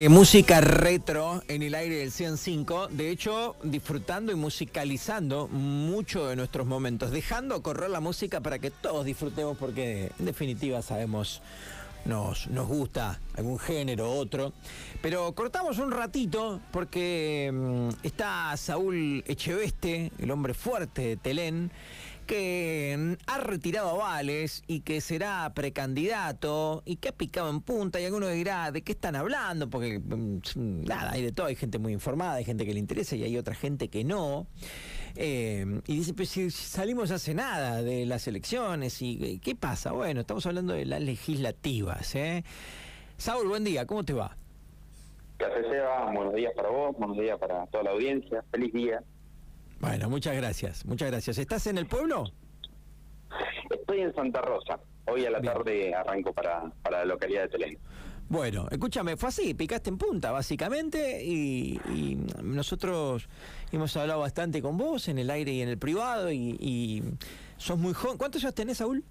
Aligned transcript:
Eh, 0.00 0.08
Música 0.08 0.60
retro 0.60 1.42
en 1.48 1.60
el 1.62 1.74
aire 1.74 1.96
del 1.96 2.12
105, 2.12 2.86
de 2.86 3.10
hecho 3.10 3.56
disfrutando 3.64 4.30
y 4.30 4.36
musicalizando 4.36 5.48
mucho 5.48 6.28
de 6.28 6.36
nuestros 6.36 6.68
momentos, 6.68 7.10
dejando 7.10 7.60
correr 7.64 7.90
la 7.90 7.98
música 7.98 8.40
para 8.40 8.60
que 8.60 8.70
todos 8.70 9.04
disfrutemos 9.04 9.58
porque 9.58 10.12
en 10.16 10.24
definitiva 10.24 10.82
sabemos 10.82 11.42
nos, 12.04 12.46
nos 12.46 12.68
gusta 12.68 13.18
algún 13.36 13.58
género 13.58 14.12
otro. 14.12 14.52
Pero 15.02 15.32
cortamos 15.34 15.78
un 15.78 15.90
ratito 15.90 16.60
porque 16.70 17.50
mm, 17.52 17.88
está 18.04 18.56
Saúl 18.56 19.24
Echeveste, 19.26 20.12
el 20.18 20.30
hombre 20.30 20.54
fuerte 20.54 21.02
de 21.02 21.16
Telén, 21.16 21.72
que 22.28 23.16
ha 23.26 23.38
retirado 23.38 23.88
avales 23.88 24.62
y 24.66 24.80
que 24.80 25.00
será 25.00 25.50
precandidato 25.54 26.82
y 26.84 26.96
que 26.96 27.08
ha 27.08 27.12
picado 27.12 27.48
en 27.48 27.62
punta 27.62 28.00
y 28.00 28.04
alguno 28.04 28.28
dirá, 28.28 28.70
¿de 28.70 28.82
qué 28.82 28.92
están 28.92 29.16
hablando? 29.16 29.70
Porque 29.70 29.98
mm, 29.98 30.84
nada, 30.84 31.12
hay 31.12 31.22
de 31.22 31.32
todo, 31.32 31.46
hay 31.46 31.56
gente 31.56 31.78
muy 31.78 31.94
informada, 31.94 32.34
hay 32.34 32.44
gente 32.44 32.66
que 32.66 32.74
le 32.74 32.80
interesa 32.80 33.16
y 33.16 33.24
hay 33.24 33.38
otra 33.38 33.54
gente 33.54 33.88
que 33.88 34.04
no. 34.04 34.46
Eh, 35.16 35.80
y 35.86 35.96
dice, 35.96 36.12
pues 36.12 36.28
si 36.28 36.50
salimos 36.50 37.10
hace 37.10 37.32
nada 37.32 37.82
de 37.82 38.04
las 38.04 38.28
elecciones 38.28 39.00
y 39.00 39.18
eh, 39.24 39.40
¿qué 39.42 39.56
pasa? 39.56 39.92
Bueno, 39.92 40.20
estamos 40.20 40.44
hablando 40.44 40.74
de 40.74 40.84
las 40.84 41.00
legislativas. 41.00 42.14
¿eh? 42.14 42.44
Saúl, 43.16 43.48
buen 43.48 43.64
día, 43.64 43.86
¿cómo 43.86 44.04
te 44.04 44.12
va? 44.12 44.36
¿Qué 45.38 45.46
haces, 45.46 45.66
Seba? 45.70 46.12
Buenos 46.12 46.34
días 46.34 46.52
para 46.54 46.68
vos, 46.68 46.94
buenos 46.98 47.16
días 47.16 47.38
para 47.38 47.66
toda 47.68 47.84
la 47.84 47.90
audiencia. 47.92 48.44
Feliz 48.50 48.72
día. 48.74 49.02
Bueno, 49.80 50.10
muchas 50.10 50.36
gracias, 50.36 50.84
muchas 50.84 51.10
gracias. 51.10 51.38
¿Estás 51.38 51.66
en 51.66 51.78
el 51.78 51.86
pueblo? 51.86 52.24
Estoy 53.70 54.00
en 54.00 54.14
Santa 54.14 54.40
Rosa. 54.40 54.80
Hoy 55.06 55.24
a 55.24 55.30
la 55.30 55.38
Bien. 55.38 55.52
tarde 55.54 55.94
arranco 55.94 56.32
para, 56.32 56.70
para 56.82 56.98
la 56.98 57.04
localidad 57.06 57.42
de 57.42 57.48
Telén. 57.48 57.78
Bueno, 58.28 58.66
escúchame, 58.70 59.16
fue 59.16 59.30
así, 59.30 59.54
picaste 59.54 59.88
en 59.88 59.96
punta, 59.96 60.30
básicamente, 60.32 61.24
y, 61.24 61.80
y 61.94 62.18
nosotros 62.42 63.26
hemos 63.72 63.96
hablado 63.96 64.20
bastante 64.20 64.60
con 64.60 64.76
vos 64.76 65.08
en 65.08 65.18
el 65.18 65.30
aire 65.30 65.52
y 65.52 65.62
en 65.62 65.70
el 65.70 65.78
privado, 65.78 66.30
y, 66.30 66.56
y 66.60 67.02
sos 67.56 67.78
muy 67.78 67.94
joven. 67.94 68.18
¿Cuántos 68.18 68.42
años 68.44 68.54
tenés, 68.54 68.78
Saúl? 68.78 69.02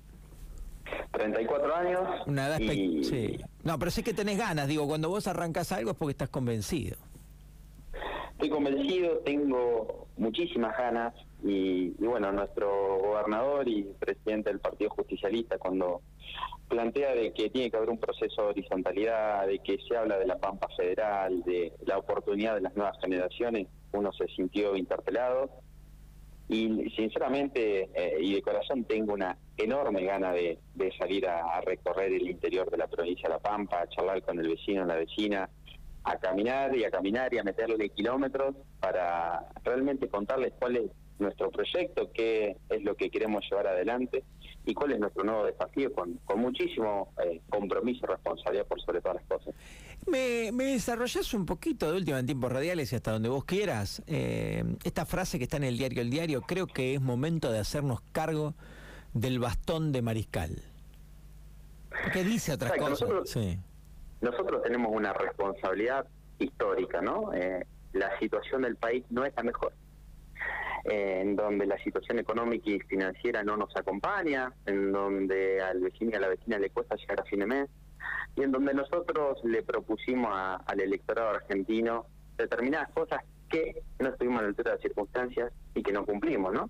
34 1.13 1.75
años. 1.75 2.01
Una 2.27 2.47
edad 2.47 2.59
y 2.59 3.03
sí. 3.03 3.37
No, 3.63 3.79
pero 3.79 3.89
sé 3.89 4.03
que 4.03 4.13
tenés 4.13 4.37
ganas, 4.37 4.67
digo, 4.67 4.87
cuando 4.87 5.09
vos 5.09 5.25
arrancás 5.27 5.71
algo 5.71 5.91
es 5.91 5.97
porque 5.97 6.11
estás 6.11 6.29
convencido. 6.29 6.97
Estoy 8.37 8.49
convencido, 8.51 9.17
tengo 9.25 10.09
muchísimas 10.15 10.77
ganas 10.77 11.11
y, 11.43 11.89
bueno, 11.93 12.31
nuestro 12.31 12.99
gobernador 12.99 13.67
y 13.67 13.81
presidente 13.99 14.51
del 14.51 14.59
Partido 14.59 14.91
Justicialista 14.91 15.57
cuando 15.57 16.03
plantea 16.67 17.15
de 17.15 17.33
que 17.33 17.49
tiene 17.49 17.71
que 17.71 17.77
haber 17.77 17.89
un 17.89 17.97
proceso 17.97 18.43
de 18.43 18.49
horizontalidad, 18.49 19.47
de 19.47 19.57
que 19.57 19.79
se 19.79 19.97
habla 19.97 20.19
de 20.19 20.27
la 20.27 20.37
pampa 20.37 20.67
federal, 20.77 21.41
de 21.45 21.73
la 21.87 21.97
oportunidad 21.97 22.53
de 22.53 22.61
las 22.61 22.75
nuevas 22.75 22.95
generaciones, 23.01 23.69
uno 23.91 24.11
se 24.13 24.27
sintió 24.27 24.75
interpelado 24.75 25.49
y 26.47 26.91
sinceramente 26.91 27.89
eh, 27.95 28.19
y 28.21 28.35
de 28.35 28.43
corazón 28.43 28.83
tengo 28.83 29.13
una 29.13 29.35
enorme 29.57 30.03
gana 30.03 30.31
de, 30.31 30.59
salir 30.99 31.27
a, 31.27 31.55
a 31.55 31.61
recorrer 31.61 32.13
el 32.13 32.29
interior 32.29 32.69
de 32.69 32.77
la 32.77 32.85
provincia 32.85 33.29
de 33.29 33.33
La 33.33 33.39
Pampa, 33.39 33.81
a 33.81 33.89
charlar 33.89 34.21
con 34.21 34.37
el 34.37 34.47
vecino, 34.47 34.85
la 34.85 34.95
vecina, 34.95 35.49
a 36.09 36.17
caminar 36.19 36.75
y 36.75 36.83
a 36.85 36.89
caminar 36.91 37.33
y 37.33 37.37
a 37.37 37.43
meterle 37.43 37.89
kilómetros 37.89 38.55
para 38.79 39.45
realmente 39.63 40.07
contarles 40.07 40.53
cuál 40.59 40.77
es 40.77 40.91
nuestro 41.19 41.49
proyecto, 41.51 42.11
qué 42.13 42.55
es 42.69 42.83
lo 42.83 42.95
que 42.95 43.09
queremos 43.09 43.43
llevar 43.49 43.67
adelante 43.67 44.23
y 44.65 44.73
cuál 44.73 44.91
es 44.93 44.99
nuestro 44.99 45.23
nuevo 45.23 45.45
desafío 45.45 45.91
con, 45.93 46.13
con 46.25 46.39
muchísimo 46.39 47.11
eh, 47.25 47.41
compromiso 47.49 48.05
y 48.05 48.07
responsabilidad 48.07 48.65
por 48.67 48.79
sobre 48.81 49.01
todas 49.01 49.17
las 49.17 49.25
cosas. 49.25 49.55
¿Me, 50.05 50.51
me 50.53 50.65
desarrollás 50.65 51.33
un 51.33 51.45
poquito 51.45 51.91
de 51.91 51.97
última 51.97 52.19
en 52.19 52.25
tiempos 52.25 52.51
radiales 52.51 52.93
y 52.93 52.95
hasta 52.95 53.11
donde 53.11 53.29
vos 53.29 53.43
quieras? 53.45 54.01
eh, 54.07 54.63
esta 54.83 55.05
frase 55.05 55.37
que 55.37 55.43
está 55.45 55.57
en 55.57 55.63
el 55.65 55.77
diario 55.77 56.01
El 56.01 56.09
Diario, 56.09 56.41
creo 56.41 56.67
que 56.67 56.93
es 56.93 57.01
momento 57.01 57.51
de 57.51 57.59
hacernos 57.59 57.99
cargo 58.13 58.53
del 59.13 59.39
bastón 59.39 59.91
de 59.91 60.01
mariscal. 60.01 60.51
¿Qué 62.13 62.23
dice 62.23 62.53
otras 62.53 62.71
Exacto, 62.73 62.91
cosas? 62.91 63.09
nosotros- 63.09 63.29
Sí. 63.31 63.57
Nosotros 64.21 64.63
tenemos 64.63 64.91
una 64.91 65.13
responsabilidad 65.13 66.07
histórica, 66.39 67.01
¿no? 67.01 67.33
Eh, 67.33 67.65
la 67.93 68.17
situación 68.19 68.61
del 68.61 68.75
país 68.75 69.03
no 69.09 69.25
es 69.25 69.33
la 69.35 69.43
mejor. 69.43 69.73
En 70.83 71.35
donde 71.35 71.65
la 71.65 71.77
situación 71.83 72.19
económica 72.19 72.69
y 72.69 72.79
financiera 72.79 73.43
no 73.43 73.57
nos 73.57 73.75
acompaña, 73.75 74.53
en 74.65 74.91
donde 74.91 75.61
al 75.61 75.81
vecino 75.81 76.11
y 76.11 76.15
a 76.15 76.19
la 76.19 76.29
vecina 76.29 76.59
le 76.59 76.69
cuesta 76.69 76.95
llegar 76.95 77.21
a 77.21 77.23
fin 77.23 77.39
de 77.39 77.45
mes, 77.45 77.69
y 78.35 78.43
en 78.43 78.51
donde 78.51 78.73
nosotros 78.73 79.39
le 79.43 79.63
propusimos 79.63 80.31
al 80.31 80.79
electorado 80.79 81.29
argentino 81.31 82.05
determinadas 82.37 82.89
cosas 82.91 83.23
que 83.49 83.81
no 83.99 84.09
estuvimos 84.09 84.39
a 84.39 84.41
la 84.43 84.47
altura 84.49 84.71
de 84.71 84.75
las 84.75 84.83
circunstancias 84.83 85.51
y 85.73 85.81
que 85.81 85.91
no 85.91 86.05
cumplimos, 86.05 86.53
¿no? 86.53 86.69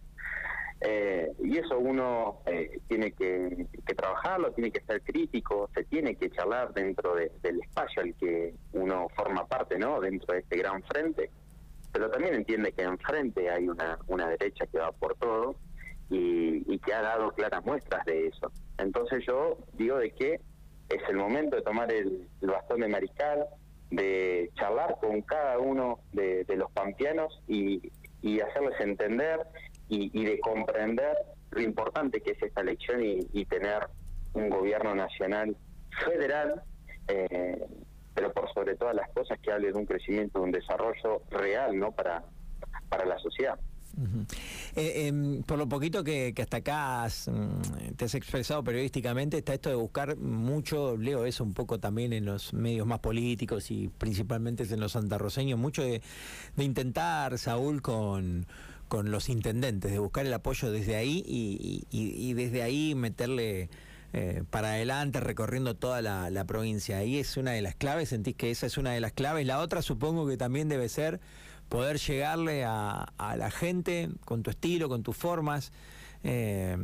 Eh, 0.82 1.32
y 1.44 1.58
eso 1.58 1.80
uno 1.80 2.42
eh, 2.46 2.80
tiene 2.88 3.12
que, 3.12 3.66
trabajarlo, 3.96 4.52
tiene 4.52 4.72
que 4.72 4.82
ser 4.82 5.02
crítico, 5.02 5.70
se 5.74 5.84
tiene 5.86 6.16
que 6.16 6.30
charlar 6.30 6.74
dentro 6.74 7.16
de- 7.16 7.32
del 7.42 7.60
espacio 7.62 8.04
al 8.04 8.14
que 8.16 8.54
uno 8.74 9.08
forma 9.16 9.48
parte, 9.48 9.80
¿no? 9.80 10.00
Dentro 10.00 10.34
de 10.34 10.42
este 10.42 10.58
gran 10.58 10.84
frente. 10.84 11.32
Pero 11.92 12.12
también 12.12 12.36
entiende 12.36 12.74
que 12.74 12.84
enfrente 12.84 13.50
hay 13.50 13.68
una, 13.68 13.98
una 14.08 14.30
derecha 14.30 14.68
que 14.68 14.78
va 14.78 14.92
por 14.92 15.16
todo 15.16 15.56
y, 16.12 16.64
y 16.72 16.80
que 16.80 16.94
ha 16.94 17.02
dado 17.02 17.32
claras 17.32 17.66
muestras 17.66 18.06
de 18.06 18.28
eso. 18.28 18.52
Entonces 18.78 19.26
yo 19.26 19.58
digo 19.74 19.98
de 19.98 20.12
que 20.12 20.34
es 20.90 21.02
el 21.10 21.16
momento 21.16 21.56
de 21.56 21.64
tomar 21.64 21.92
el, 21.92 22.28
bastón 22.42 22.82
de 22.82 22.88
mariscal, 22.88 23.48
de 23.90 24.52
charlar 24.56 24.98
con 25.02 25.22
cada 25.24 25.58
uno 25.58 26.02
de, 26.14 26.44
de 26.44 26.56
los 26.56 26.72
pampeanos 26.72 27.42
y 27.48 27.82
hacerles 28.42 28.80
entender 28.80 29.40
y, 29.90 30.12
y 30.20 30.26
de 30.26 30.40
comprender 30.40 31.16
lo 31.52 31.62
importante 31.62 32.22
que 32.22 32.32
es 32.32 32.42
esta 32.42 32.62
elección 32.62 33.02
y, 33.04 33.46
tener 33.46 33.88
un 34.34 34.50
gobierno 34.50 34.94
nacional 34.94 35.56
federal, 36.06 36.62
eh, 37.08 37.66
pero 38.14 38.34
por 38.34 38.54
sobre 38.54 38.76
todas 38.76 38.96
las 38.96 39.10
cosas 39.12 39.40
que 39.40 39.52
hable 39.52 39.72
de 39.72 39.78
un 39.78 39.86
crecimiento, 39.86 40.40
de 40.40 40.46
un 40.46 40.52
desarrollo 40.52 41.22
real 41.32 41.78
no 41.78 41.92
para, 41.92 42.24
para 42.90 43.06
la 43.06 43.18
sociedad. 43.20 43.58
Em, 44.76 45.42
por 45.42 45.58
lo 45.58 45.68
poquito 45.68 46.04
que, 46.04 46.32
que 46.36 46.44
hasta 46.44 46.58
acá 46.58 47.08
mm, 47.08 47.96
te 47.96 48.06
has 48.06 48.14
expresado 48.14 48.64
periodísticamente, 48.64 49.40
está 49.40 49.56
esto 49.56 49.70
de 49.70 49.76
buscar 49.76 50.16
mucho, 50.18 50.96
leo 50.98 51.26
eso 51.26 51.44
un 51.44 51.56
poco 51.56 51.80
también 51.80 52.14
en 52.14 52.26
los 52.26 52.54
medios 52.54 52.86
más 52.86 53.00
políticos 53.00 53.72
y 53.72 53.88
principalmente 53.88 54.72
en 54.72 54.80
los 54.80 54.92
santarroceños, 54.92 55.58
mucho 55.58 55.82
de, 55.82 56.04
de 56.56 56.64
intentar, 56.64 57.40
Saúl, 57.40 57.82
con, 57.82 58.46
con 58.88 59.12
los 59.12 59.30
intendentes, 59.30 59.92
de 59.92 60.00
buscar 60.00 60.26
el 60.26 60.34
apoyo 60.34 60.72
desde 60.72 60.96
ahí 60.96 61.24
y, 61.26 61.86
y- 61.92 62.34
desde 62.34 62.62
ahí 62.64 62.96
meterle 62.96 63.70
eh, 64.14 64.44
para 64.50 64.70
adelante 64.70 65.20
recorriendo 65.20 65.76
toda 65.76 66.02
la, 66.02 66.46
provincia. 66.46 66.98
Ahí 66.98 67.18
es 67.18 67.38
una 67.38 67.52
de 67.52 67.62
las 67.62 67.76
claves, 67.76 68.10
sentís 68.10 68.36
que 68.36 68.52
esa 68.52 68.66
es 68.66 68.78
una 68.78 68.92
de 68.92 69.02
las 69.02 69.12
claves. 69.12 69.46
La 69.46 69.60
otra 69.60 69.82
supongo 69.82 70.28
que 70.28 70.38
también 70.38 70.70
debe 70.70 70.88
ser 70.90 71.20
poder 71.70 71.98
llegarle 72.00 72.64
a, 72.64 73.14
a 73.18 73.36
la 73.36 73.52
gente 73.52 74.10
con 74.24 74.44
tu 74.44 74.50
estilo, 74.52 74.88
con 74.88 75.04
tus 75.04 75.18
formas, 75.18 75.72
eh, 76.24 76.78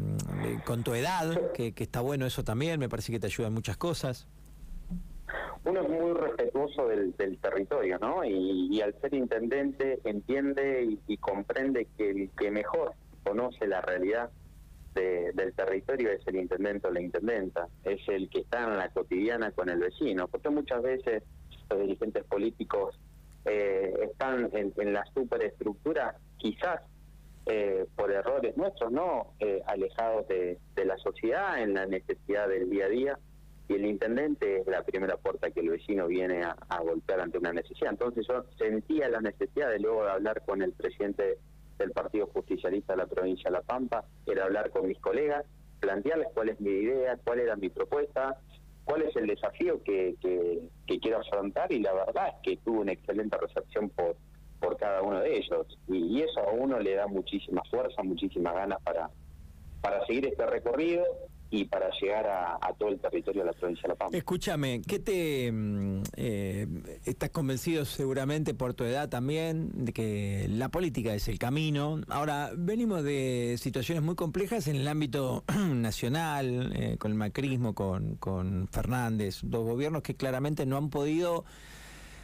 con 0.66 0.84
tu 0.84 0.94
edad, 0.94 1.40
que, 1.54 1.72
que 1.72 1.84
está 1.84 2.02
bueno 2.02 2.26
eso 2.26 2.44
también, 2.44 2.80
me 2.80 2.90
parece 2.90 3.12
que 3.12 3.20
te 3.20 3.28
ayuda 3.28 3.48
en 3.48 3.54
muchas 3.54 3.78
cosas. 3.78 4.28
Uno 5.66 5.82
es 5.82 5.90
muy 5.90 6.12
respetuoso 6.14 6.88
del, 6.88 7.16
del 7.16 7.38
territorio, 7.38 7.98
¿no? 8.00 8.24
Y, 8.26 8.82
al 8.82 8.94
ser 9.00 9.14
intendente 9.14 10.00
entiende 10.04 10.98
y, 11.08 11.18
comprende 11.18 11.88
que 11.98 12.10
el 12.10 12.30
que 12.38 12.52
mejor 12.52 12.94
conoce 13.24 13.66
la 13.68 13.80
realidad 13.80 14.30
de- 14.94 15.32
del 15.34 15.54
territorio 15.54 16.12
es 16.12 16.28
el 16.28 16.36
intendente 16.36 16.88
o 16.88 16.92
la 16.92 17.02
intendenta, 17.02 17.68
es 17.84 18.02
el 18.10 18.30
que 18.30 18.40
está 18.42 18.64
en 18.64 18.78
la 18.78 18.90
cotidiana 18.90 19.52
con 19.52 19.70
el 19.70 19.80
vecino, 19.80 20.28
porque 20.28 20.50
muchas 20.50 20.82
veces 20.82 21.24
los 21.70 21.80
dirigentes 21.80 22.26
políticos 22.26 23.00
eh, 23.46 23.94
están 24.04 24.50
en, 24.54 24.94
la 24.94 25.06
superestructura, 25.14 26.18
quizás 26.38 26.82
eh, 27.46 27.86
por 27.96 28.12
errores 28.12 28.56
nuestros, 28.58 28.92
¿no? 28.92 29.34
Eh, 29.40 29.62
alejados 29.66 30.28
de 30.28 30.60
la 30.86 30.98
sociedad, 30.98 31.62
en 31.62 31.74
la 31.74 31.86
necesidad 31.86 32.50
del 32.50 32.70
día 32.70 32.86
a 32.86 32.90
día, 32.90 33.20
y 33.68 33.76
el 33.76 33.86
intendente 33.86 34.60
es 34.62 34.68
la 34.68 34.84
primera 34.84 35.18
puerta 35.18 35.52
que 35.52 35.62
el 35.62 35.70
vecino 35.70 36.08
viene 36.08 36.44
a, 36.44 36.56
a 36.70 36.82
golpear 36.82 37.22
ante 37.22 37.38
una 37.38 37.54
necesidad. 37.54 37.92
Entonces 37.92 38.26
yo 38.28 38.44
sentía 38.58 39.10
la 39.10 39.22
necesidad 39.22 39.70
de 39.70 39.80
luego 39.80 40.04
de 40.04 40.12
hablar 40.12 40.44
con 40.46 40.62
el 40.62 40.74
presidente 40.74 41.38
del 41.78 41.92
Partido 41.92 42.28
Justicialista 42.28 42.94
de 42.94 42.98
la 42.98 43.08
provincia 43.08 43.50
de 43.50 43.58
La 43.58 43.62
Pampa, 43.62 44.06
era 44.26 44.44
hablar 44.46 44.70
con 44.70 44.88
mis 44.88 45.00
colegas, 45.00 45.46
plantearles 45.80 46.28
cuál 46.34 46.50
es 46.50 46.60
mi 46.60 46.72
idea, 46.72 47.18
cuál 47.24 47.40
era 47.40 47.56
mi 47.56 47.70
propuesta, 47.70 48.38
cuál 48.84 49.02
es 49.04 49.16
el 49.16 49.28
desafío 49.28 49.82
que, 49.84 50.16
que, 50.22 50.60
que 50.86 51.00
quiero 51.00 51.20
afrontar 51.20 51.72
y 51.72 51.80
la 51.80 51.94
verdad 51.94 52.28
es 52.30 52.36
que 52.44 52.58
tuvo 52.58 52.82
una 52.82 52.92
excelente 52.92 53.38
recepción 53.38 53.90
por, 53.90 54.16
por 54.60 54.78
cada 54.78 55.02
uno 55.02 55.20
de 55.22 55.38
ellos 55.38 55.80
y, 55.88 55.98
y 55.98 56.22
eso 56.22 56.42
a 56.42 56.52
uno 56.52 56.80
le 56.80 56.96
da 56.96 57.08
muchísima 57.08 57.62
fuerza, 57.70 58.04
muchísimas 58.04 58.54
ganas 58.54 58.82
para, 58.84 59.10
para 59.82 60.06
seguir 60.06 60.28
este 60.28 60.46
recorrido 60.46 61.04
y 61.54 61.66
para 61.66 61.92
llegar 62.02 62.26
a, 62.26 62.74
todo 62.80 62.90
el 62.90 63.00
territorio 63.00 63.44
de 63.44 63.52
la 63.52 63.54
provincia 63.54 63.84
de 63.84 63.90
La 63.90 63.96
Pampa. 63.96 64.18
Escúchame, 64.18 64.82
¿qué 64.82 64.98
te 64.98 65.52
mm, 65.52 66.02
eh, 66.16 66.68
estás 67.06 67.30
convencido 67.30 67.86
seguramente 67.86 68.56
por 68.56 68.74
tu 68.74 68.84
edad 68.84 69.08
también 69.08 69.86
de 69.86 69.94
que 69.94 70.48
la 70.50 70.70
política 70.70 71.14
es 71.14 71.28
el 71.28 71.38
camino? 71.38 72.02
Ahora, 72.08 72.50
venimos 72.58 73.04
de 73.04 73.58
situaciones 73.60 74.04
muy 74.04 74.16
complejas 74.16 74.68
en 74.68 74.78
el 74.78 74.88
ámbito 74.88 75.44
nacional, 75.76 76.74
eh, 76.76 76.98
con 76.98 77.12
el 77.12 77.18
macrismo, 77.20 77.76
con, 77.76 78.16
con 78.16 78.68
Fernández, 78.70 79.42
dos 79.44 79.64
gobiernos 79.64 80.02
que 80.02 80.16
claramente 80.16 80.66
no 80.66 80.78
han 80.78 80.90
podido 80.90 81.46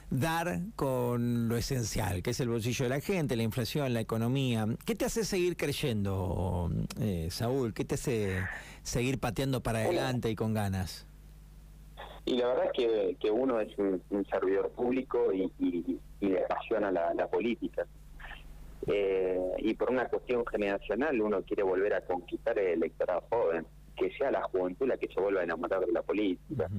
dar 0.10 0.60
con 0.76 1.48
lo 1.48 1.56
esencial, 1.56 2.24
que 2.24 2.32
es 2.32 2.40
el 2.40 2.50
bolsillo 2.50 2.86
de 2.86 2.90
la 2.90 3.00
gente, 3.00 3.36
la 3.36 3.44
inflación, 3.44 3.94
la 3.94 4.02
economía. 4.02 4.66
¿Qué 4.86 4.96
te 4.96 5.06
hace 5.06 5.24
seguir 5.24 5.56
creyendo, 5.56 6.72
eh, 7.00 7.28
Saúl? 7.30 7.74
¿Qué 7.74 7.86
te 7.86 7.96
hace 7.96 8.40
seguir 8.84 9.20
pateando 9.20 9.62
para 9.62 9.80
adelante 9.80 10.30
y 10.30 10.36
con 10.36 10.54
ganas? 10.54 11.06
Y 12.26 12.38
la 12.38 12.48
verdad 12.48 12.66
es 12.74 13.18
que, 13.18 13.32
uno 13.32 13.60
es 13.60 13.76
un, 13.78 14.02
servidor 14.30 14.70
público 14.72 15.32
y, 15.34 16.00
le 16.22 16.44
apasiona 16.44 16.92
la, 16.92 17.28
política. 17.28 17.86
Eh, 18.88 19.40
y 19.60 19.74
por 19.74 19.92
una 19.92 20.08
cuestión 20.08 20.46
generacional 20.46 21.20
uno 21.22 21.44
quiere 21.44 21.64
volver 21.64 21.94
a 21.94 22.02
conquistar 22.02 22.58
el 22.58 22.82
electorado 22.82 23.24
joven 23.30 23.66
que 24.00 24.12
sea 24.18 24.32
la 24.32 24.42
juventud 24.44 24.88
la 24.88 24.98
que 24.98 25.08
se 25.08 25.20
vuelva 25.20 25.42
a 25.42 25.44
enamorar 25.44 25.86
de 25.86 25.92
la 25.92 26.02
política, 26.02 26.70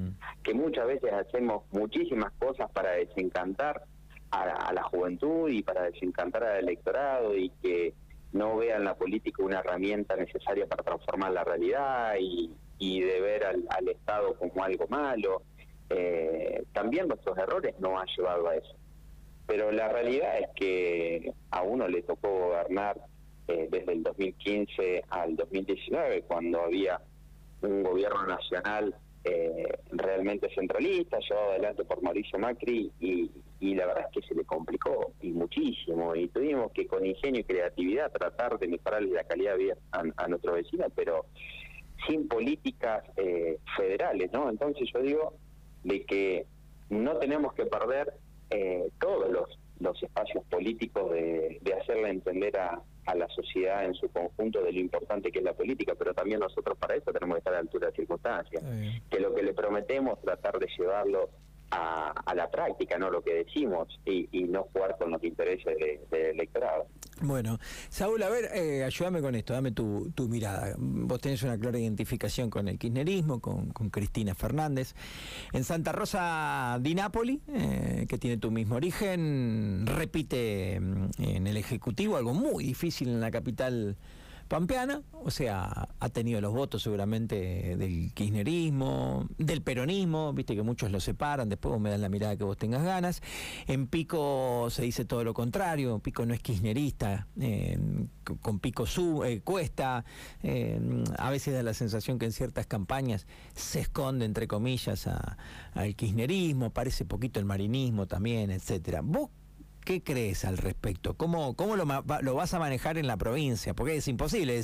que 0.42 0.54
muchas 0.54 0.86
veces 0.86 1.12
hacemos 1.12 1.64
muchísimas 1.70 2.32
cosas 2.38 2.70
para 2.72 2.92
desencantar 2.92 3.84
a, 4.30 4.72
la 4.72 4.82
juventud 4.84 5.50
y 5.50 5.62
para 5.62 5.82
desencantar 5.82 6.44
al 6.44 6.60
electorado 6.60 7.36
y 7.36 7.50
que 7.62 7.94
no 8.32 8.56
vean 8.56 8.84
la 8.84 8.94
política 8.94 9.42
una 9.42 9.58
herramienta 9.58 10.16
necesaria 10.16 10.66
para 10.66 10.82
transformar 10.82 11.32
la 11.32 11.44
realidad 11.44 12.14
y, 12.18 13.00
de 13.00 13.20
ver 13.20 13.44
al, 13.44 13.88
Estado 13.88 14.34
como 14.36 14.64
algo 14.64 14.86
malo. 14.88 15.42
Eh, 15.90 16.64
también 16.72 17.08
nuestros 17.08 17.36
errores 17.36 17.74
no 17.80 17.98
han 17.98 18.06
llevado 18.16 18.48
a 18.48 18.54
eso. 18.54 18.74
Pero 19.46 19.72
la 19.72 19.88
realidad 19.88 20.38
es 20.38 20.48
que 20.54 21.32
a 21.50 21.62
uno 21.62 21.88
le 21.88 22.02
tocó 22.02 22.28
gobernar 22.30 23.00
eh, 23.48 23.66
desde 23.68 23.92
el 23.92 24.04
2015 24.04 25.04
al 25.10 25.34
2019, 25.34 26.22
cuando 26.22 26.62
había 26.62 27.00
un 27.62 27.82
gobierno 27.82 28.26
nacional 28.26 28.94
eh, 29.22 29.78
realmente 29.90 30.48
centralista, 30.54 31.18
llevado 31.18 31.50
adelante 31.50 31.84
por 31.84 32.02
Mauricio 32.02 32.38
Macri, 32.38 32.90
y, 33.00 33.30
la 33.74 33.86
verdad 33.86 34.06
es 34.10 34.20
que 34.20 34.28
se 34.28 34.34
le 34.34 34.44
complicó 34.44 35.12
y 35.20 35.30
muchísimo, 35.32 36.14
y 36.14 36.28
tuvimos 36.28 36.72
que 36.72 36.86
con 36.86 37.04
ingenio 37.04 37.42
y 37.42 37.44
creatividad 37.44 38.10
tratar 38.10 38.58
de 38.58 38.68
mejorarle 38.68 39.10
la 39.10 39.24
calidad 39.24 39.52
de 39.52 39.64
vida 39.64 39.76
a, 39.92 40.28
nuestro 40.28 40.54
vecino, 40.54 40.86
pero 40.94 41.26
sin 42.06 42.28
políticas 42.28 43.04
eh, 43.16 43.58
federales, 43.76 44.32
¿no? 44.32 44.48
Entonces 44.48 44.88
yo 44.92 45.00
digo 45.00 45.34
de 45.84 46.04
que 46.04 46.46
no 46.88 47.16
tenemos 47.18 47.52
que 47.52 47.66
perder 47.66 48.14
eh, 48.50 48.88
todos 48.98 49.30
los, 49.30 49.58
los 49.78 50.02
espacios 50.02 50.44
políticos 50.46 51.12
de 51.12 51.74
hacerle 51.80 52.08
entender 52.08 52.56
a, 52.58 52.82
a 53.10 53.14
la 53.14 53.28
sociedad 53.28 53.84
en 53.84 53.94
su 53.94 54.08
conjunto 54.10 54.62
de 54.62 54.72
lo 54.72 54.80
importante 54.80 55.30
que 55.30 55.38
es 55.40 55.44
la 55.44 55.52
política, 55.52 55.94
pero 55.98 56.14
también 56.14 56.40
nosotros 56.40 56.76
para 56.78 56.94
eso 56.94 57.12
tenemos 57.12 57.36
que 57.36 57.38
estar 57.38 57.52
a 57.52 57.56
la 57.56 57.62
altura 57.62 57.88
de 57.88 57.96
circunstancias. 57.96 58.62
Que 59.10 59.20
lo 59.20 59.34
que 59.34 59.42
le 59.42 59.52
prometemos, 59.52 60.20
tratar 60.20 60.58
de 60.58 60.68
llevarlo 60.78 61.30
a, 61.70 62.34
la 62.34 62.50
práctica, 62.50 62.98
no 62.98 63.10
lo 63.10 63.22
que 63.22 63.34
decimos, 63.44 63.88
y, 64.04 64.28
no 64.44 64.64
jugar 64.72 64.96
con 64.98 65.10
los 65.10 65.22
intereses 65.22 65.76
del 66.10 66.22
electorado. 66.22 66.86
Bueno, 67.22 67.58
Saúl, 67.88 68.22
a 68.22 68.28
ver, 68.28 68.50
eh, 68.54 68.82
ayúdame 68.82 69.20
con 69.20 69.34
esto, 69.34 69.52
dame 69.52 69.72
tu, 69.72 70.10
tu, 70.14 70.28
mirada. 70.28 70.74
Vos 70.78 71.20
tenés 71.20 71.42
una 71.42 71.58
clara 71.58 71.78
identificación 71.78 72.48
con 72.48 72.66
el 72.68 72.78
kirchnerismo, 72.78 73.40
con, 73.40 73.70
con 73.72 73.90
Cristina 73.90 74.34
Fernández. 74.34 74.94
En 75.52 75.64
Santa 75.64 75.92
Rosa 75.92 76.78
di 76.80 76.94
Napoli, 76.94 77.40
eh, 77.48 78.06
que 78.08 78.18
tiene 78.18 78.38
tu 78.38 78.50
mismo 78.50 78.76
origen, 78.76 79.86
repite 79.86 80.80
mm, 80.80 81.10
en 81.18 81.46
el 81.46 81.56
Ejecutivo, 81.56 82.16
algo 82.16 82.32
muy 82.32 82.64
difícil 82.64 83.08
en 83.08 83.20
la 83.20 83.30
capital 83.30 83.96
pampeana, 84.50 85.02
o 85.12 85.30
sea, 85.30 85.88
ha 86.00 86.08
tenido 86.08 86.40
los 86.40 86.52
votos 86.52 86.82
seguramente 86.82 87.76
del 87.76 88.12
kirchnerismo, 88.12 89.28
del 89.38 89.62
peronismo, 89.62 90.32
viste 90.32 90.56
que 90.56 90.62
muchos 90.62 90.90
lo 90.90 90.98
separan, 90.98 91.48
después 91.48 91.70
vos 91.70 91.80
me 91.80 91.88
das 91.88 92.00
la 92.00 92.08
mirada 92.08 92.36
que 92.36 92.42
vos 92.42 92.58
tengas 92.58 92.82
ganas. 92.82 93.22
En 93.68 93.86
Pico 93.86 94.66
se 94.70 94.82
dice 94.82 95.04
todo 95.04 95.22
lo 95.22 95.34
contrario, 95.34 96.00
Pico 96.00 96.26
no 96.26 96.34
es 96.34 96.40
kirchnerista, 96.40 97.28
con 98.42 98.58
Pico 98.58 98.86
su, 98.86 99.22
eh, 99.22 99.40
cuesta, 99.40 100.04
a 101.16 101.30
veces 101.30 101.54
da 101.54 101.62
la 101.62 101.72
sensación 101.72 102.18
que 102.18 102.26
en 102.26 102.32
ciertas 102.32 102.66
campañas 102.66 103.28
se 103.54 103.78
esconde, 103.78 104.24
entre 104.24 104.48
comillas, 104.48 105.08
al 105.74 105.94
kirchnerismo, 105.94 106.70
parece 106.70 107.04
poquito 107.04 107.38
el 107.38 107.46
marinismo 107.46 108.08
también, 108.08 108.50
etcétera. 108.50 109.00
¿Vos 109.04 109.30
¿Qué 109.90 110.04
crees 110.04 110.44
al 110.44 110.56
respecto? 110.56 111.14
¿Cómo, 111.14 111.56
cómo 111.56 111.74
lo, 111.74 111.84
lo, 112.22 112.34
vas 112.36 112.54
a 112.54 112.60
manejar 112.60 112.96
en 112.96 113.08
la 113.08 113.16
provincia? 113.16 113.74
Porque 113.74 113.96
es 113.96 114.06
imposible 114.06 114.60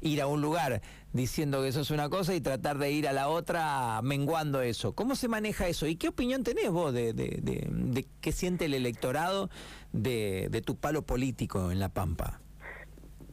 ir 0.00 0.22
a 0.22 0.26
un 0.26 0.40
lugar 0.40 0.80
diciendo 1.12 1.60
que 1.60 1.68
eso 1.68 1.82
es 1.82 1.90
una 1.90 2.08
cosa 2.08 2.34
y 2.34 2.40
tratar 2.40 2.78
de 2.78 2.90
ir 2.90 3.06
a 3.06 3.12
la 3.12 3.28
otra 3.28 4.00
menguando 4.00 4.62
eso. 4.62 4.94
¿Cómo 4.94 5.16
se 5.16 5.28
maneja 5.28 5.68
eso? 5.68 5.86
¿Y 5.86 5.96
qué 5.96 6.08
opinión 6.08 6.44
tenés 6.44 6.70
vos 6.70 6.94
de, 6.94 7.12
de, 7.12 8.06
qué 8.22 8.32
siente 8.32 8.64
el 8.64 8.72
electorado 8.72 9.50
de, 9.92 10.62
tu 10.64 10.76
palo 10.76 11.02
político 11.02 11.70
en 11.70 11.78
La 11.78 11.90
Pampa? 11.90 12.40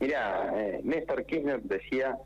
Mira, 0.01 0.51
eh, 0.53 0.81
Néstor 0.83 1.25
Kirchner 1.25 1.61
decía, 1.61 2.17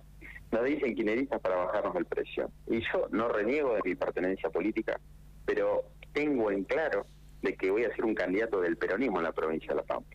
nos 0.52 0.66
dicen 0.66 0.96
kirchneristas 0.96 1.40
para 1.42 1.58
bajarnos 1.58 1.96
el 1.96 2.06
precio. 2.06 2.50
Y 2.66 2.80
yo 2.80 3.08
no 3.12 3.28
reniego 3.28 3.76
de 3.76 3.82
mi 3.86 3.94
pertenencia 3.94 4.50
política, 4.50 5.00
pero 5.46 5.84
tengo 6.12 6.50
en 6.50 6.64
claro 6.64 7.06
de 7.46 7.56
que 7.56 7.72
voy 7.72 7.86
a 7.86 7.96
ser 7.96 8.04
un 8.04 8.16
candidato 8.16 8.60
del 8.60 8.76
peronismo 8.76 9.20
en 9.20 9.24
la 9.24 9.32
provincia 9.32 9.70
de 9.70 9.76
La 9.76 9.84
Pampa. 9.84 10.10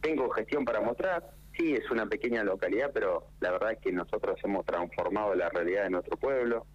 Tengo 0.00 0.30
gestión 0.30 0.64
para 0.64 0.80
mostrar, 0.80 1.30
sí, 1.58 1.74
es 1.74 1.90
una 1.90 2.06
pequeña 2.06 2.42
localidad, 2.42 2.90
pero 2.94 3.26
la 3.40 3.50
verdad 3.50 3.72
es 3.72 3.78
que 3.80 3.92
nosotros 3.92 4.38
hemos 4.42 4.64
transformado 4.64 5.34
la 5.34 5.50
realidad 5.50 5.84
de 5.84 5.90
nuestro 5.90 6.16
pueblo. 6.16 6.66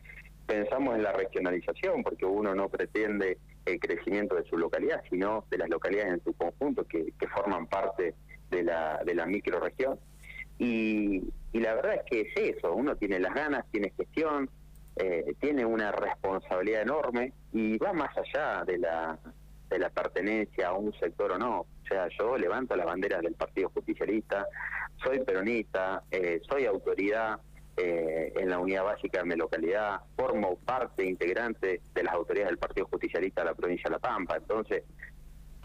Pensamos 0.45 0.95
en 0.95 1.03
la 1.03 1.11
regionalización, 1.13 2.03
porque 2.03 2.25
uno 2.25 2.53
no 2.53 2.69
pretende 2.69 3.39
el 3.65 3.79
crecimiento 3.79 4.35
de 4.35 4.43
su 4.43 4.57
localidad, 4.57 5.01
sino 5.09 5.45
de 5.49 5.57
las 5.57 5.69
localidades 5.69 6.13
en 6.13 6.23
su 6.23 6.33
conjunto 6.33 6.85
que, 6.85 7.11
forman 7.33 7.65
parte 7.65 8.13
de 8.51 8.63
la, 8.63 9.01
de 9.03 9.15
la 9.15 9.25
microregión. 9.25 9.99
Y, 10.59 11.23
y 11.51 11.59
la 11.59 11.73
verdad 11.73 11.95
es 11.95 12.01
que 12.09 12.21
es 12.21 12.55
eso, 12.57 12.73
uno 12.73 12.95
tiene 12.95 13.19
las 13.19 13.33
ganas, 13.33 13.65
tiene 13.71 13.91
gestión, 13.97 14.49
eh, 14.97 15.35
tiene 15.41 15.65
una 15.65 15.91
responsabilidad 15.91 16.83
enorme 16.83 17.33
y 17.51 17.77
va 17.77 17.91
más 17.91 18.15
allá 18.17 18.63
de 18.63 18.77
la 18.77 19.19
de 19.69 19.79
la 19.79 19.89
pertenencia 19.89 20.69
a 20.69 20.73
un 20.73 20.93
sector 20.99 21.33
o 21.33 21.37
no. 21.37 21.61
O 21.61 21.87
sea, 21.87 22.07
yo 22.19 22.37
levanto 22.37 22.75
las 22.75 22.85
banderas 22.85 23.21
del 23.21 23.33
Partido 23.33 23.69
Justicialista, 23.69 24.47
soy 25.03 25.19
peronista, 25.19 26.03
eh, 26.11 26.41
soy 26.49 26.65
autoridad 26.65 27.39
eh, 27.77 28.33
en 28.35 28.49
la 28.49 28.59
unidad 28.59 28.83
básica 28.83 29.19
de 29.19 29.25
mi 29.25 29.35
localidad, 29.35 30.01
formo 30.15 30.57
parte 30.59 31.05
integrante 31.05 31.81
de 31.93 32.03
las 32.03 32.13
autoridades 32.13 32.51
del 32.51 32.57
Partido 32.57 32.87
Justicialista 32.87 33.41
de 33.41 33.49
la 33.49 33.55
provincia 33.55 33.83
de 33.85 33.91
La 33.91 33.99
Pampa. 33.99 34.37
Entonces, 34.37 34.83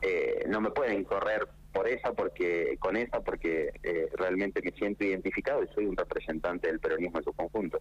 eh, 0.02 0.44
no 0.48 0.60
me 0.60 0.70
pueden 0.70 1.04
correr 1.04 1.46
por 1.72 1.86
esa 1.86 2.12
porque 2.12 2.76
con 2.80 2.96
esa 2.96 3.20
porque 3.20 3.70
realmente 4.14 4.60
me 4.60 4.72
siento 4.72 5.04
identificado 5.04 5.62
y 5.62 5.68
soy 5.68 5.86
un 5.86 5.96
representante 5.96 6.66
del 6.66 6.80
peronismo 6.80 7.18
en 7.18 7.24
su 7.24 7.32
conjunto. 7.32 7.78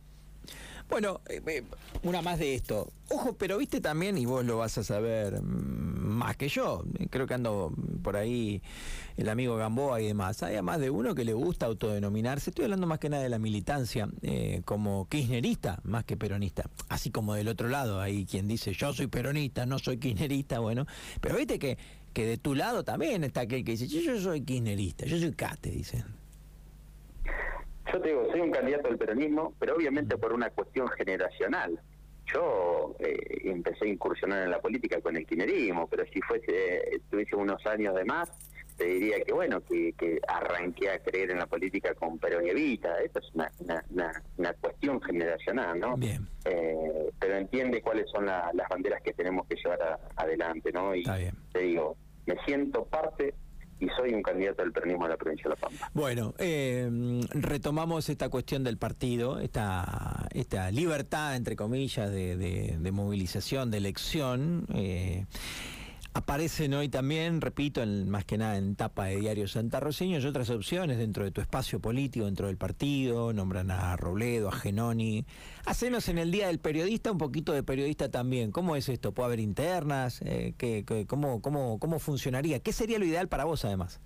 Bueno, 0.89 1.21
eh, 1.29 1.39
eh, 1.45 1.63
una 2.01 2.23
más 2.23 2.39
de 2.39 2.55
esto. 2.55 2.91
Ojo, 3.09 3.33
pero 3.33 3.59
viste 3.59 3.79
también, 3.79 4.17
y 4.17 4.25
vos 4.25 4.43
lo 4.43 4.57
vas 4.57 4.75
a 4.79 4.83
saber 4.83 5.39
mm, 5.39 5.45
más 5.45 6.35
que 6.35 6.49
yo, 6.49 6.83
creo 7.11 7.27
que 7.27 7.35
ando 7.35 7.71
por 8.01 8.17
ahí 8.17 8.61
el 9.15 9.29
amigo 9.29 9.55
Gamboa 9.55 10.01
y 10.01 10.07
demás. 10.07 10.41
Hay 10.41 10.59
más 10.63 10.79
de 10.79 10.89
uno 10.89 11.13
que 11.13 11.23
le 11.25 11.33
gusta 11.33 11.67
autodenominarse, 11.67 12.49
estoy 12.49 12.65
hablando 12.65 12.87
más 12.87 12.97
que 12.97 13.09
nada 13.09 13.21
de 13.21 13.29
la 13.29 13.37
militancia, 13.37 14.09
eh, 14.23 14.61
como 14.65 15.07
kirchnerista 15.07 15.79
más 15.83 16.05
que 16.05 16.17
peronista. 16.17 16.67
Así 16.89 17.11
como 17.11 17.35
del 17.35 17.49
otro 17.49 17.67
lado, 17.67 18.01
hay 18.01 18.25
quien 18.25 18.47
dice 18.47 18.73
yo 18.73 18.91
soy 18.91 19.07
peronista, 19.07 19.67
no 19.67 19.77
soy 19.77 19.97
kirchnerista, 19.97 20.57
bueno. 20.57 20.87
Pero 21.21 21.37
viste 21.37 21.59
que, 21.59 21.77
que 22.13 22.25
de 22.25 22.37
tu 22.37 22.55
lado 22.55 22.83
también 22.83 23.23
está 23.23 23.41
aquel 23.41 23.63
que 23.63 23.71
dice 23.73 23.87
yo, 23.87 24.01
yo 24.01 24.19
soy 24.19 24.41
kirchnerista, 24.41 25.05
yo 25.05 25.19
soy 25.19 25.33
cate, 25.33 25.69
dicen. 25.69 26.18
Yo 27.91 28.01
te 28.01 28.09
digo, 28.09 28.27
soy 28.31 28.41
un 28.41 28.51
candidato 28.51 28.87
del 28.87 28.97
peronismo, 28.97 29.53
pero 29.59 29.75
obviamente 29.75 30.17
por 30.17 30.33
una 30.33 30.49
cuestión 30.49 30.87
generacional. 30.89 31.79
Yo 32.31 32.95
eh, 32.99 33.17
empecé 33.45 33.85
a 33.85 33.87
incursionar 33.87 34.43
en 34.43 34.51
la 34.51 34.59
política 34.59 35.01
con 35.01 35.17
el 35.17 35.25
kirchnerismo, 35.25 35.87
pero 35.87 36.05
si 36.13 36.21
fuese, 36.21 37.01
tuviese 37.09 37.35
unos 37.35 37.65
años 37.65 37.95
de 37.95 38.05
más, 38.05 38.29
te 38.77 38.85
diría 38.85 39.19
que 39.21 39.33
bueno, 39.33 39.61
que, 39.61 40.21
arranqué 40.27 40.91
a 40.91 40.99
creer 40.99 41.31
en 41.31 41.39
la 41.39 41.47
política 41.47 41.93
con 41.95 42.19
Perón 42.19 42.45
y 42.45 42.49
Evita. 42.49 43.01
Esto 43.01 43.19
es 43.19 43.33
una, 43.33 43.51
una, 44.37 44.53
cuestión 44.53 45.01
generacional, 45.01 45.79
¿no? 45.79 45.97
Bien. 45.97 46.27
Eh, 46.45 47.09
pero 47.19 47.35
entiende 47.35 47.81
cuáles 47.81 48.09
son 48.09 48.25
las 48.25 48.69
banderas 48.69 49.01
que 49.01 49.13
tenemos 49.13 49.47
que 49.47 49.55
llevar 49.55 49.99
adelante, 50.15 50.71
¿no? 50.71 50.95
Y 50.95 51.03
te 51.03 51.59
digo, 51.59 51.97
me 52.25 52.35
siento 52.45 52.85
parte 52.85 53.33
y 53.79 53.87
soy 53.89 54.13
un 54.13 54.21
candidato 54.21 54.61
del 54.61 54.71
peronismo 54.71 55.05
de 55.05 55.09
la 55.09 55.17
provincia 55.17 55.43
de 55.43 55.49
La 55.49 55.55
Pampa. 55.55 55.89
Bueno, 55.93 56.33
eh, 56.37 56.89
retomamos 57.31 58.09
esta 58.09 58.29
cuestión 58.29 58.63
del 58.63 58.77
partido, 58.77 59.39
esta, 59.39 60.27
esta 60.31 60.69
libertad, 60.71 61.35
entre 61.35 61.55
comillas, 61.55 62.11
de, 62.11 62.35
de, 62.35 62.91
movilización, 62.91 63.71
de 63.71 63.77
elección. 63.77 64.65
Eh, 64.73 65.25
Aparecen 66.11 66.73
hoy 66.73 66.89
también, 66.89 67.39
repito, 67.39 67.85
más 67.85 68.25
que 68.25 68.39
nada 68.39 68.57
en 68.57 68.75
tapa 68.75 69.05
de 69.05 69.17
Diario 69.17 69.47
Santa 69.47 69.79
Roseño, 69.79 70.19
y 70.19 70.25
otras 70.25 70.49
opciones 70.49 70.97
dentro 70.97 71.23
de 71.23 71.29
tu 71.29 71.39
espacio 71.39 71.79
político, 71.79 72.25
dentro 72.25 72.47
del 72.47 72.57
partido, 72.57 73.31
nombran 73.31 73.69
a 73.69 73.95
Robledo, 73.95 74.49
a 74.49 74.51
Genoni. 74.51 75.27
Hacenos 75.65 76.09
en 76.09 76.17
el 76.17 76.31
Día 76.31 76.47
del 76.47 76.57
Periodista 76.57 77.11
un 77.11 77.19
poquito 77.19 77.53
de 77.53 77.61
periodista 77.61 78.09
también. 78.09 78.51
¿Cómo 78.51 78.75
es 78.75 78.89
esto? 78.89 79.11
¿Puede 79.11 79.27
haber 79.27 79.39
internas? 79.39 80.23
Eh, 80.23 80.55
¿qué, 80.57 80.83
cómo, 81.07 81.43
cómo, 81.43 81.77
¿Cómo 81.77 81.99
funcionaría? 81.99 82.59
¿Qué 82.59 82.73
sería 82.73 82.97
lo 82.97 83.05
ideal 83.05 83.27
para 83.27 83.43
vos 83.43 83.63
además? 83.63 84.01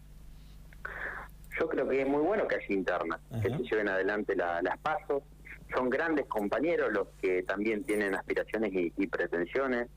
Yo 1.57 1.69
creo 1.69 1.87
que 1.87 2.01
es 2.01 2.07
muy 2.07 2.21
bueno 2.21 2.45
que 2.49 2.55
haya 2.55 2.73
internas, 2.73 3.21
que 3.41 3.49
se 3.49 3.63
lleven 3.63 3.87
adelante 3.87 4.35
las 4.35 4.77
pasos. 4.79 5.23
Son 5.73 5.89
grandes 5.89 6.25
compañeros 6.25 6.91
los 6.91 7.07
que 7.21 7.43
también 7.43 7.85
tienen 7.85 8.13
aspiraciones 8.13 8.71
y 8.73 9.07
pretensiones. 9.07 9.87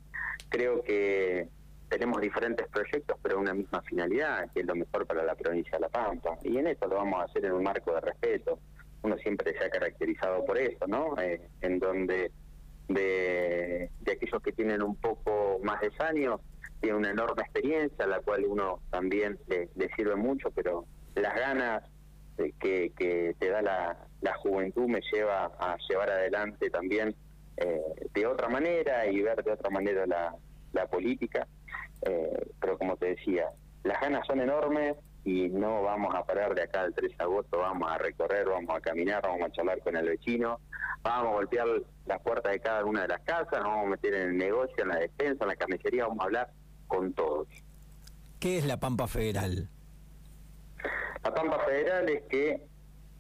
Creo 0.49 0.85
que 0.85 1.49
tenemos 1.89 2.21
diferentes 2.21 2.67
proyectos, 2.69 3.17
pero 3.23 3.39
una 3.39 3.55
misma 3.55 3.83
finalidad, 3.83 4.51
que 4.53 4.61
es 4.61 4.67
lo 4.67 4.75
mejor 4.75 5.07
para 5.07 5.23
la 5.23 5.35
provincia 5.35 5.73
de 5.73 5.81
La 5.81 5.89
Pampa. 5.89 6.39
Y 6.43 6.59
en 6.59 6.67
esto 6.67 6.89
lo 6.89 6.97
vamos 6.97 7.21
a 7.21 7.25
hacer 7.25 7.45
en 7.45 7.53
un 7.53 7.63
marco 7.63 7.95
de 7.95 8.01
respeto. 8.01 8.59
Uno 9.03 9.17
siempre 9.19 9.57
se 9.57 9.65
ha 9.65 9.71
caracterizado 9.71 10.45
por 10.45 10.59
eso, 10.59 10.87
¿no? 10.87 11.17
Eh, 11.21 11.41
en 11.61 11.79
donde 11.79 12.33
de, 12.89 13.91
aquellos 14.11 14.43
que 14.43 14.53
tienen 14.53 14.83
un 14.83 14.97
poco 14.97 15.61
más 15.63 15.81
de 15.81 15.93
años, 16.01 16.41
tiene 16.81 16.99
una 16.99 17.11
enorme 17.11 17.43
experiencia, 17.43 18.07
la 18.07 18.21
cual 18.21 18.45
uno 18.47 18.81
también 18.91 19.39
le, 19.47 19.69
sirve 19.97 20.17
mucho, 20.17 20.51
pero 20.51 20.85
las 21.15 21.35
ganas 21.35 21.83
que, 22.37 22.93
que 22.97 23.35
te 23.39 23.49
da 23.49 23.63
la, 23.63 23.97
juventud 24.39 24.87
me 24.89 25.01
lleva 25.13 25.53
a 25.59 25.77
llevar 25.89 26.11
adelante 26.11 26.69
también 26.69 27.15
eh, 27.57 27.81
de 28.13 28.27
otra 28.27 28.49
manera 28.49 29.07
y 29.07 29.23
ver 29.23 29.43
de 29.43 29.53
otra 29.53 29.71
manera 29.71 30.05
la, 30.07 30.35
la 30.73 30.87
política. 30.87 31.47
Eh, 32.07 32.47
pero 32.61 32.79
como 32.79 32.97
te 32.97 33.07
decía, 33.17 33.51
las 33.83 34.01
ganas 34.01 34.27
son 34.27 34.41
enormes 34.41 34.97
y 35.25 35.49
no 35.49 35.83
vamos 35.83 36.15
a 36.15 36.25
parar 36.25 36.55
de 36.55 36.63
acá 36.63 36.83
al 36.83 36.95
3 36.95 37.19
de 37.19 37.25
agosto, 37.25 37.59
vamos 37.59 37.91
a 37.91 37.99
recorrer, 37.99 38.47
vamos 38.47 38.77
a 38.77 38.81
caminar, 38.81 39.23
vamos 39.23 39.49
a 39.49 39.51
charlar 39.51 39.81
con 39.81 39.97
el 39.97 40.07
vecino, 40.07 40.61
vamos 41.03 41.33
a 41.33 41.35
golpear 41.35 41.67
las 42.07 42.23
puertas 42.23 42.53
de 42.53 42.61
cada 42.61 42.85
una 42.85 43.03
de 43.03 43.09
las 43.09 43.21
casas, 43.23 43.61
nos 43.61 43.65
vamos 43.65 43.87
a 43.87 43.91
meter 43.91 44.15
en 44.15 44.29
el 44.31 44.37
negocio, 44.37 44.77
en 44.79 44.89
la 44.89 44.97
despensa, 44.99 45.45
en 45.45 45.49
la 45.49 45.57
carnicería, 45.57 46.07
vamos 46.07 46.21
a 46.21 46.25
hablar 46.25 46.51
con 46.87 47.13
todos. 47.13 47.49
¿Qué 48.39 48.59
es 48.59 48.67
la 48.67 48.79
Pampa 48.79 49.09
Federal? 49.09 49.69
La 51.25 51.35
Pampa 51.35 51.59
Federal 51.65 52.09
es 52.09 52.23
que 52.29 52.63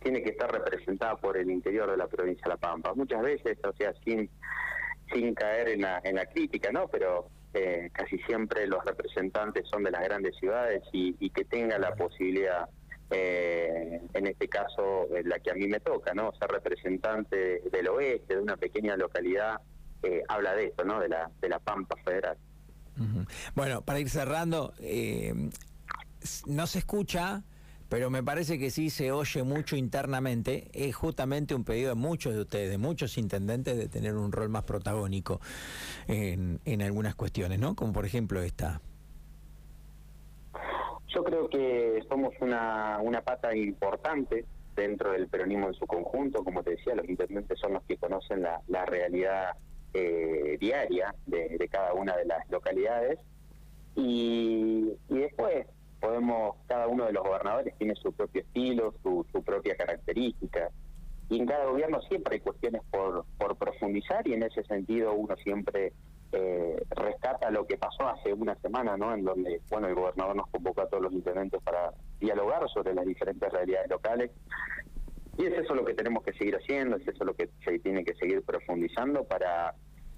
tiene 0.00 0.22
que 0.22 0.30
estar 0.30 0.52
representada 0.52 1.16
por 1.16 1.36
el 1.36 1.50
interior 1.50 1.90
de 1.90 1.96
la 1.96 2.06
provincia 2.06 2.44
de 2.44 2.50
La 2.50 2.56
Pampa. 2.56 2.94
Muchas 2.94 3.20
veces, 3.22 3.58
o 3.64 3.72
sea, 3.72 3.92
sin 4.04 4.30
sin 5.12 5.34
caer 5.34 5.68
en 5.68 5.82
la, 5.82 6.00
en 6.04 6.16
la 6.16 6.26
crítica, 6.26 6.70
¿no? 6.72 6.88
Pero 6.88 7.28
eh, 7.58 7.88
casi 7.90 8.18
siempre 8.18 8.66
los 8.66 8.84
representantes 8.84 9.64
son 9.70 9.82
de 9.82 9.90
las 9.90 10.02
grandes 10.02 10.36
ciudades 10.36 10.82
y, 10.92 11.30
que 11.30 11.46
tenga 11.46 11.78
la 11.78 11.94
posibilidad, 11.94 12.68
eh, 13.10 14.02
en 14.12 14.26
este 14.26 14.46
caso 14.46 15.08
eh, 15.16 15.22
la 15.24 15.38
que 15.38 15.52
a 15.52 15.54
mí 15.54 15.66
me 15.66 15.80
toca, 15.80 16.12
¿no? 16.12 16.32
Ser 16.38 16.50
representante 16.50 17.62
del 17.72 17.88
oeste, 17.88 18.36
de 18.36 18.42
una 18.42 18.58
pequeña 18.58 18.94
localidad, 18.96 19.58
habla 20.28 20.54
de 20.54 20.66
esto, 20.66 20.84
¿no? 20.84 21.00
De 21.00 21.08
la, 21.08 21.30
de 21.40 21.48
la 21.48 21.58
Pampa 21.58 21.96
Federal. 22.04 22.36
Bueno, 23.54 23.80
para 23.80 24.00
ir 24.00 24.10
cerrando, 24.10 24.74
no 26.46 26.66
se 26.66 26.78
escucha 26.78 27.42
pero 27.88 28.10
me 28.10 28.22
parece 28.22 28.58
que 28.58 28.70
sí 28.70 28.90
se 28.90 29.12
oye 29.12 29.42
mucho 29.42 29.76
internamente, 29.76 30.68
es 30.72 30.94
justamente 30.94 31.54
un 31.54 31.64
pedido 31.64 31.90
de 31.90 31.94
muchos 31.94 32.34
de 32.34 32.40
ustedes, 32.40 32.70
de 32.70 32.78
muchos 32.78 33.18
intendentes, 33.18 33.76
de 33.76 33.88
tener 33.88 34.14
un 34.16 34.32
rol 34.32 34.48
más 34.48 34.64
protagónico 34.64 35.40
en, 36.08 36.60
en 36.64 36.82
algunas 36.82 37.14
cuestiones, 37.14 37.58
¿no? 37.58 37.74
Como 37.74 37.92
por 37.92 38.04
ejemplo 38.04 38.42
esta. 38.42 38.80
Yo 41.08 41.24
creo 41.24 41.48
que 41.48 42.02
somos 42.08 42.34
una, 42.40 42.98
una 43.00 43.22
pata 43.22 43.54
importante 43.56 44.44
dentro 44.74 45.12
del 45.12 45.28
peronismo 45.28 45.68
en 45.68 45.74
su 45.74 45.86
conjunto, 45.86 46.44
como 46.44 46.62
te 46.62 46.70
decía, 46.70 46.94
los 46.94 47.08
intendentes 47.08 47.58
son 47.58 47.72
los 47.72 47.82
que 47.84 47.96
conocen 47.96 48.42
la, 48.42 48.60
la 48.68 48.84
realidad 48.84 49.56
eh, 49.94 50.58
diaria 50.60 51.14
de, 51.24 51.68
cada 51.70 51.94
una 51.94 52.14
de 52.16 52.26
las 52.26 52.48
localidades. 52.50 53.18
Y 53.94 54.92
después 55.08 55.66
podemos, 56.00 56.56
cada 56.66 56.86
uno 56.88 57.04
de 57.06 57.12
los 57.12 57.24
gobernadores 57.24 57.74
tiene 57.78 57.94
su 57.96 58.12
propio 58.12 58.42
estilo, 58.42 58.94
su, 59.02 59.26
su 59.32 59.42
propia 59.42 59.76
característica, 59.76 60.70
y 61.28 61.40
en 61.40 61.46
cada 61.46 61.66
gobierno 61.66 62.00
siempre 62.02 62.34
hay 62.34 62.40
cuestiones 62.40 62.82
por, 62.90 63.24
por 63.38 63.56
profundizar 63.56 64.26
y 64.28 64.34
en 64.34 64.44
ese 64.44 64.62
sentido 64.64 65.12
uno 65.12 65.34
siempre 65.36 65.92
eh, 66.32 66.82
rescata 66.90 67.50
lo 67.50 67.66
que 67.66 67.78
pasó 67.78 68.08
hace 68.08 68.32
una 68.32 68.54
semana, 68.56 68.96
¿no? 68.96 69.12
En 69.12 69.24
donde, 69.24 69.60
bueno, 69.68 69.88
el 69.88 69.94
gobernador 69.94 70.36
nos 70.36 70.48
convocó 70.48 70.82
a 70.82 70.88
todos 70.88 71.02
los 71.02 71.12
intendentes 71.12 71.60
para 71.62 71.92
dialogar 72.20 72.68
sobre 72.68 72.94
las 72.94 73.06
diferentes 73.06 73.52
realidades 73.52 73.90
locales. 73.90 74.30
Y 75.38 75.46
es 75.46 75.52
eso 75.58 75.74
lo 75.74 75.84
que 75.84 75.94
tenemos 75.94 76.22
que 76.22 76.32
seguir 76.32 76.56
haciendo, 76.56 76.96
es 76.96 77.06
eso 77.06 77.24
lo 77.24 77.34
que 77.34 77.50
se 77.64 77.78
tiene 77.80 78.04
que 78.04 78.14
seguir 78.14 78.42
profundizando 78.42 79.24
para 79.24 79.74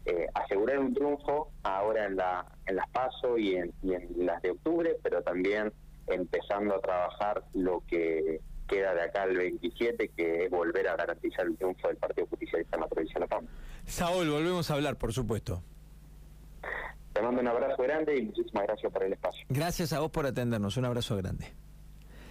eh, 0.09 0.27
asegurar 0.33 0.79
un 0.79 0.95
triunfo 0.95 1.53
ahora 1.63 2.07
en, 2.07 2.17
la, 2.17 2.47
en 2.65 2.77
las 2.77 2.89
PASO 2.89 3.37
y 3.37 3.57
en, 3.57 3.75
y 3.83 3.93
en 3.93 4.09
las 4.25 4.41
de 4.41 4.53
octubre, 4.53 4.97
pero 5.03 5.23
también 5.23 5.71
empezando 6.07 6.77
a 6.77 6.81
trabajar 6.81 7.45
lo 7.53 7.83
que 7.87 8.41
queda 8.67 8.95
de 8.95 9.03
acá 9.03 9.25
al 9.25 9.37
27, 9.37 10.11
que 10.17 10.45
es 10.45 10.51
volver 10.51 10.89
a 10.89 10.97
garantizar 10.97 11.47
el 11.47 11.57
triunfo 11.57 11.89
del 11.89 11.99
Partido 11.99 12.27
Justicialista 12.29 12.77
en 12.77 12.81
la 12.81 12.89
provincia 12.89 13.15
de 13.15 13.21
La 13.21 13.27
Pampa. 13.27 13.53
Saúl, 13.85 14.31
volvemos 14.31 14.71
a 14.71 14.75
hablar, 14.75 14.97
por 14.97 15.13
supuesto. 15.13 15.63
Te 17.13 17.21
mando 17.21 17.43
un 17.43 17.49
abrazo 17.49 17.83
grande 17.83 18.17
y 18.17 18.23
muchísimas 18.23 18.65
gracias 18.65 18.91
por 18.91 19.03
el 19.03 19.13
espacio. 19.13 19.45
Gracias 19.51 19.93
a 19.93 20.01
vos 20.01 20.11
por 20.11 20.25
atendernos, 20.25 20.77
un 20.79 20.87
abrazo 20.87 21.17
grande. 21.17 21.53